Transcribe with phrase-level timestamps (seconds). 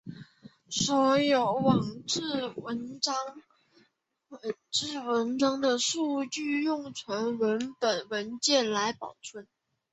[0.71, 3.21] 所有网志文章
[5.61, 9.45] 的数据用纯文本文件来保存。